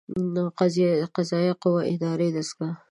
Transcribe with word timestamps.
د 0.35 0.37
قضائیه 1.15 1.53
قوې 1.61 1.81
اداري 1.93 2.29
دستګاه 2.35 2.75